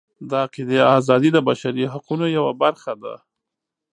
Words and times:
د 0.29 0.31
عقیدې 0.43 0.79
ازادي 0.97 1.29
د 1.33 1.37
بشري 1.49 1.83
حقونو 1.93 2.25
یوه 2.37 2.53
برخه 2.63 2.93
ده. 3.01 3.13